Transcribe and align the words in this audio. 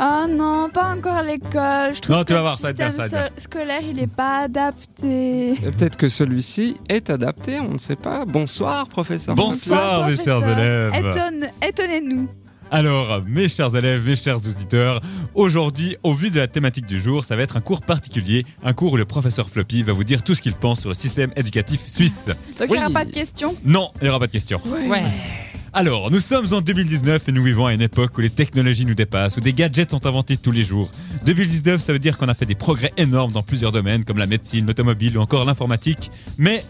Ah 0.00 0.26
non, 0.30 0.70
pas 0.72 0.94
encore 0.94 1.16
à 1.16 1.22
l'école. 1.24 1.94
Je 1.94 2.00
trouve 2.00 2.16
Non, 2.16 2.22
tu 2.22 2.26
que 2.28 2.32
vas 2.34 2.38
le 2.38 2.42
voir, 2.42 2.56
ça 2.56 2.62
va 2.64 2.70
être 2.70 2.76
bien, 2.76 2.90
système 2.92 3.08
ça 3.10 3.28
scolaire, 3.36 3.80
il 3.82 3.98
est 3.98 4.06
pas 4.06 4.42
adapté. 4.44 5.54
Peut-être 5.60 5.96
que 5.96 6.08
celui-ci 6.08 6.76
est 6.88 7.10
adapté, 7.10 7.58
on 7.58 7.72
ne 7.74 7.78
sait 7.78 7.96
pas. 7.96 8.24
Bonsoir, 8.24 8.88
professeur. 8.88 9.34
Bonsoir, 9.34 10.08
mes 10.08 10.16
chers 10.16 10.46
élèves. 10.48 10.92
Étonne- 10.94 11.48
Étonnez-nous. 11.66 12.28
Alors, 12.70 13.22
mes 13.26 13.48
chers 13.48 13.74
élèves, 13.74 14.06
mes 14.06 14.14
chers 14.14 14.36
auditeurs, 14.36 15.00
aujourd'hui, 15.34 15.96
au 16.02 16.12
vu 16.12 16.30
de 16.30 16.36
la 16.38 16.46
thématique 16.46 16.84
du 16.84 17.00
jour, 17.00 17.24
ça 17.24 17.34
va 17.34 17.42
être 17.42 17.56
un 17.56 17.62
cours 17.62 17.80
particulier, 17.80 18.44
un 18.62 18.74
cours 18.74 18.92
où 18.92 18.96
le 18.98 19.06
professeur 19.06 19.48
Floppy 19.48 19.82
va 19.82 19.94
vous 19.94 20.04
dire 20.04 20.22
tout 20.22 20.34
ce 20.34 20.42
qu'il 20.42 20.52
pense 20.52 20.80
sur 20.80 20.90
le 20.90 20.94
système 20.94 21.32
éducatif 21.34 21.80
suisse. 21.86 22.26
Donc 22.58 22.68
il 22.68 22.72
n'y 22.72 22.76
aura 22.78 22.90
pas 22.90 23.04
de 23.06 23.10
questions? 23.10 23.56
Non, 23.64 23.90
il 24.00 24.04
n'y 24.04 24.10
aura 24.10 24.18
pas 24.20 24.26
de 24.26 24.32
question. 24.32 24.60
Ouais. 24.86 25.02
Alors, 25.74 26.10
nous 26.10 26.20
sommes 26.20 26.46
en 26.52 26.62
2019 26.62 27.28
et 27.28 27.32
nous 27.32 27.42
vivons 27.42 27.66
à 27.66 27.74
une 27.74 27.82
époque 27.82 28.16
où 28.16 28.22
les 28.22 28.30
technologies 28.30 28.86
nous 28.86 28.94
dépassent, 28.94 29.36
où 29.36 29.40
des 29.40 29.52
gadgets 29.52 29.90
sont 29.90 30.06
inventés 30.06 30.38
tous 30.38 30.50
les 30.50 30.62
jours. 30.62 30.90
2019, 31.26 31.80
ça 31.80 31.92
veut 31.92 31.98
dire 31.98 32.16
qu'on 32.16 32.28
a 32.28 32.34
fait 32.34 32.46
des 32.46 32.54
progrès 32.54 32.92
énormes 32.96 33.32
dans 33.32 33.42
plusieurs 33.42 33.70
domaines, 33.70 34.04
comme 34.04 34.16
la 34.16 34.26
médecine, 34.26 34.66
l'automobile 34.66 35.18
ou 35.18 35.20
encore 35.20 35.44
l'informatique. 35.44 36.10
Mais, 36.38 36.64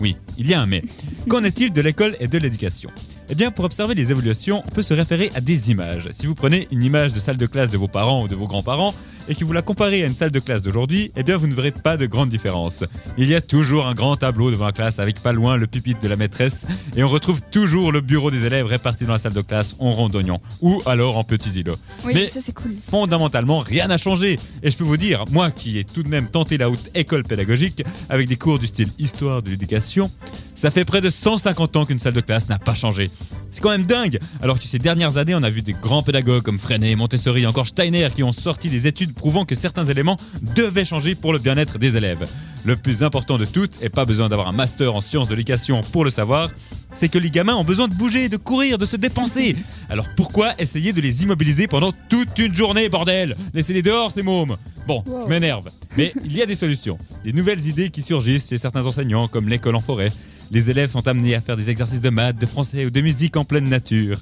oui, 0.00 0.16
il 0.36 0.48
y 0.48 0.54
a 0.54 0.60
un 0.60 0.66
mais. 0.66 0.82
Qu'en 1.28 1.44
est-il 1.44 1.72
de 1.72 1.80
l'école 1.80 2.16
et 2.18 2.26
de 2.26 2.38
l'éducation? 2.38 2.90
Eh 3.28 3.36
bien, 3.36 3.52
pour 3.52 3.64
observer 3.64 3.94
les 3.94 4.10
évolutions, 4.10 4.64
on 4.66 4.70
peut 4.70 4.82
se 4.82 4.94
référer 4.94 5.30
à 5.36 5.40
des 5.40 5.70
images. 5.70 6.08
Si 6.10 6.26
vous 6.26 6.34
prenez 6.34 6.66
une 6.72 6.82
image 6.82 7.12
de 7.12 7.20
salle 7.20 7.36
de 7.36 7.46
classe 7.46 7.70
de 7.70 7.78
vos 7.78 7.86
parents 7.86 8.24
ou 8.24 8.28
de 8.28 8.34
vos 8.34 8.48
grands-parents 8.48 8.92
et 9.30 9.36
que 9.36 9.44
vous 9.44 9.52
la 9.52 9.62
comparez 9.62 10.02
à 10.02 10.06
une 10.06 10.14
salle 10.14 10.32
de 10.32 10.40
classe 10.40 10.62
d'aujourd'hui, 10.62 11.12
eh 11.16 11.22
bien, 11.22 11.36
vous 11.36 11.46
ne 11.46 11.54
verrez 11.54 11.70
pas 11.70 11.96
de 11.96 12.04
grande 12.04 12.28
différence. 12.28 12.84
Il 13.16 13.28
y 13.28 13.34
a 13.36 13.40
toujours 13.40 13.86
un 13.86 13.94
grand 13.94 14.16
tableau 14.16 14.50
devant 14.50 14.66
la 14.66 14.72
classe 14.72 14.98
avec 14.98 15.20
pas 15.20 15.32
loin 15.32 15.56
le 15.56 15.68
pupitre 15.68 16.00
de 16.00 16.08
la 16.08 16.16
maîtresse 16.16 16.66
et 16.96 17.04
on 17.04 17.08
retrouve 17.08 17.40
toujours 17.40 17.92
le 17.92 18.00
bureau 18.00 18.32
des 18.32 18.44
élèves 18.44 18.66
réparti 18.66 19.04
dans 19.04 19.12
la 19.12 19.18
salle 19.18 19.32
de 19.32 19.40
classe 19.40 19.76
en 19.78 19.92
rond 19.92 20.08
d'oignon 20.08 20.40
ou 20.60 20.82
alors 20.84 21.16
en 21.16 21.22
petits 21.22 21.50
îlots. 21.60 21.76
Oui, 22.04 22.12
Mais- 22.14 22.28
ça 22.28 22.40
c'est 22.42 22.52
cool. 22.52 22.72
Fondamentalement, 22.90 23.60
rien 23.60 23.86
n'a 23.86 23.98
changé. 23.98 24.36
Et 24.64 24.70
je 24.72 24.76
peux 24.76 24.84
vous 24.84 24.96
dire, 24.96 25.24
moi 25.30 25.52
qui 25.52 25.78
ai 25.78 25.84
tout 25.84 26.02
de 26.02 26.08
même 26.08 26.26
tenté 26.26 26.58
la 26.58 26.68
haute 26.68 26.90
école 26.96 27.22
pédagogique 27.22 27.84
avec 28.08 28.26
des 28.26 28.36
cours 28.36 28.58
du 28.58 28.66
style 28.66 28.88
histoire 28.98 29.42
de 29.44 29.50
l'éducation, 29.50 30.10
ça 30.56 30.72
fait 30.72 30.84
près 30.84 31.00
de 31.00 31.08
150 31.08 31.76
ans 31.76 31.86
qu'une 31.86 32.00
salle 32.00 32.14
de 32.14 32.20
classe 32.20 32.48
n'a 32.48 32.58
pas 32.58 32.74
changé. 32.74 33.10
C'est 33.50 33.60
quand 33.60 33.70
même 33.70 33.86
dingue 33.86 34.18
Alors 34.42 34.58
que 34.58 34.64
ces 34.64 34.78
dernières 34.78 35.16
années, 35.16 35.34
on 35.34 35.42
a 35.42 35.50
vu 35.50 35.62
des 35.62 35.72
grands 35.74 36.02
pédagogues 36.02 36.42
comme 36.42 36.58
Freinet, 36.58 36.94
Montessori, 36.94 37.46
encore 37.46 37.66
Steiner 37.66 38.08
qui 38.14 38.22
ont 38.22 38.32
sorti 38.32 38.68
des 38.68 38.86
études 38.86 39.14
prouvant 39.14 39.44
que 39.44 39.54
certains 39.54 39.84
éléments 39.84 40.16
devaient 40.54 40.84
changer 40.84 41.14
pour 41.14 41.32
le 41.32 41.38
bien-être 41.38 41.78
des 41.78 41.96
élèves. 41.96 42.24
Le 42.64 42.76
plus 42.76 43.02
important 43.02 43.38
de 43.38 43.44
tout, 43.44 43.68
et 43.82 43.88
pas 43.88 44.04
besoin 44.04 44.28
d'avoir 44.28 44.48
un 44.48 44.52
master 44.52 44.94
en 44.94 45.00
sciences 45.00 45.26
de 45.28 45.34
l'éducation 45.34 45.80
pour 45.92 46.04
le 46.04 46.10
savoir, 46.10 46.50
c'est 46.94 47.08
que 47.08 47.18
les 47.18 47.30
gamins 47.30 47.54
ont 47.54 47.64
besoin 47.64 47.88
de 47.88 47.94
bouger, 47.94 48.28
de 48.28 48.36
courir, 48.36 48.78
de 48.78 48.84
se 48.84 48.96
dépenser. 48.96 49.56
Alors 49.88 50.06
pourquoi 50.16 50.52
essayer 50.58 50.92
de 50.92 51.00
les 51.00 51.22
immobiliser 51.22 51.66
pendant 51.66 51.92
toute 52.08 52.38
une 52.38 52.54
journée, 52.54 52.88
bordel? 52.88 53.36
Laissez-les 53.54 53.82
dehors, 53.82 54.12
ces 54.12 54.22
mômes 54.22 54.56
Bon, 54.86 55.02
Wow. 55.06 55.22
je 55.24 55.28
m'énerve. 55.28 55.66
Mais 55.96 56.12
il 56.24 56.36
y 56.36 56.42
a 56.42 56.46
des 56.46 56.54
solutions. 56.54 56.98
Des 57.24 57.32
nouvelles 57.32 57.66
idées 57.66 57.90
qui 57.90 58.02
surgissent 58.02 58.48
chez 58.48 58.58
certains 58.58 58.86
enseignants, 58.86 59.28
comme 59.28 59.48
l'école 59.48 59.76
en 59.76 59.80
forêt. 59.80 60.10
Les 60.50 60.70
élèves 60.70 60.90
sont 60.90 61.06
amenés 61.06 61.34
à 61.34 61.40
faire 61.40 61.56
des 61.56 61.70
exercices 61.70 62.00
de 62.00 62.10
maths, 62.10 62.40
de 62.40 62.46
français 62.46 62.84
ou 62.86 62.90
de 62.90 63.00
musique 63.00 63.36
en 63.36 63.44
pleine 63.44 63.68
nature. 63.68 64.20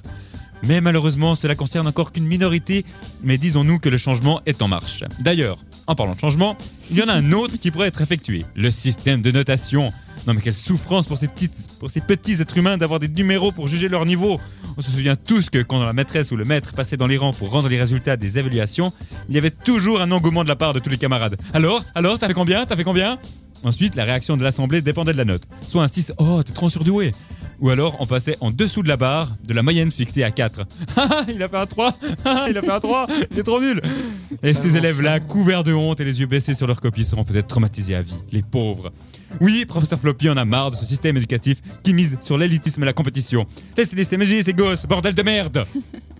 Mais 0.63 0.81
malheureusement, 0.81 1.35
cela 1.35 1.55
concerne 1.55 1.87
encore 1.87 2.11
qu'une 2.11 2.27
minorité, 2.27 2.85
mais 3.23 3.37
disons-nous 3.37 3.79
que 3.79 3.89
le 3.89 3.97
changement 3.97 4.41
est 4.45 4.61
en 4.61 4.67
marche. 4.67 5.03
D'ailleurs, 5.21 5.57
en 5.87 5.95
parlant 5.95 6.13
de 6.13 6.19
changement, 6.19 6.57
il 6.91 6.97
y 6.97 7.01
en 7.01 7.07
a 7.07 7.13
un 7.13 7.31
autre 7.31 7.57
qui 7.57 7.71
pourrait 7.71 7.87
être 7.87 8.01
effectué, 8.01 8.45
le 8.55 8.69
système 8.69 9.21
de 9.21 9.31
notation. 9.31 9.91
Non 10.27 10.33
mais 10.33 10.41
quelle 10.41 10.53
souffrance 10.53 11.07
pour 11.07 11.17
ces, 11.17 11.27
petites, 11.27 11.67
pour 11.79 11.89
ces 11.89 12.01
petits 12.01 12.41
êtres 12.41 12.57
humains 12.57 12.77
d'avoir 12.77 12.99
des 12.99 13.07
numéros 13.07 13.51
pour 13.53 13.67
juger 13.67 13.87
leur 13.87 14.05
niveau. 14.05 14.39
On 14.77 14.81
se 14.81 14.91
souvient 14.91 15.15
tous 15.15 15.49
que 15.49 15.59
quand 15.59 15.81
la 15.81 15.93
maîtresse 15.93 16.31
ou 16.31 16.35
le 16.35 16.43
maître 16.43 16.73
passait 16.73 16.97
dans 16.97 17.07
les 17.07 17.17
rangs 17.17 17.33
pour 17.33 17.51
rendre 17.51 17.69
les 17.69 17.79
résultats 17.79 18.17
des 18.17 18.37
évaluations, 18.37 18.91
il 19.29 19.35
y 19.35 19.37
avait 19.37 19.49
toujours 19.49 20.01
un 20.01 20.11
engouement 20.11 20.43
de 20.43 20.49
la 20.49 20.57
part 20.57 20.73
de 20.73 20.79
tous 20.79 20.89
les 20.89 20.97
camarades. 20.97 21.37
Alors 21.53 21.83
Alors, 21.95 22.19
t'as 22.19 22.27
fait 22.27 22.33
combien? 22.33 22.65
T'as 22.65 22.75
fait 22.75 22.83
combien? 22.83 23.17
Ensuite, 23.63 23.95
la 23.95 24.05
réaction 24.05 24.37
de 24.37 24.43
l'assemblée 24.43 24.81
dépendait 24.81 25.11
de 25.11 25.17
la 25.17 25.25
note. 25.25 25.43
Soit 25.67 25.83
un 25.83 25.87
6, 25.87 26.13
oh, 26.17 26.41
t'es 26.43 26.53
trop 26.53 26.69
surdoué. 26.69 27.11
Ou 27.61 27.69
alors, 27.69 27.97
on 27.99 28.05
passait 28.05 28.37
en 28.39 28.51
dessous 28.51 28.83
de 28.83 28.87
la 28.87 28.95
barre 28.95 29.29
de 29.45 29.53
la 29.53 29.61
moyenne 29.63 29.91
fixée 29.91 30.23
à 30.23 30.31
4. 30.31 30.61
Ah, 30.95 31.25
il 31.27 31.41
a 31.43 31.49
fait 31.49 31.57
un 31.57 31.65
3 31.65 31.93
Ah, 32.25 32.45
Il 32.49 32.57
a 32.57 32.61
fait 32.61 32.71
un 32.71 32.79
3 32.79 33.07
Il 33.31 33.39
est 33.39 33.43
trop 33.43 33.59
nul 33.59 33.81
Et 34.43 34.53
ces 34.53 34.77
élèves-là, 34.77 35.19
couverts 35.19 35.63
de 35.63 35.73
honte 35.73 35.99
et 35.99 36.05
les 36.05 36.19
yeux 36.19 36.25
baissés 36.25 36.53
sur 36.53 36.67
leur 36.67 36.79
copie, 36.79 37.03
seront 37.03 37.23
peut-être 37.23 37.47
traumatisés 37.47 37.95
à 37.95 38.01
vie. 38.01 38.13
Les 38.31 38.41
pauvres. 38.41 38.91
Oui, 39.41 39.65
professeur 39.65 39.99
Floppy 39.99 40.29
en 40.29 40.37
a 40.37 40.45
marre 40.45 40.71
de 40.71 40.75
ce 40.75 40.85
système 40.85 41.17
éducatif 41.17 41.57
qui 41.83 41.93
mise 41.93 42.17
sur 42.21 42.37
l'élitisme 42.37 42.81
et 42.83 42.85
la 42.85 42.93
compétition. 42.93 43.45
Laissez-les 43.77 44.03
s'amuser, 44.03 44.41
ces 44.41 44.53
gosses, 44.53 44.85
bordel 44.85 45.13
de 45.13 45.23
merde 45.23 45.65